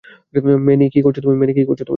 Many, 0.65 0.85
কি 0.93 0.99
করছো 1.01 1.21
তুমি? 1.21 1.35